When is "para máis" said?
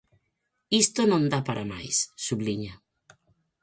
1.47-1.95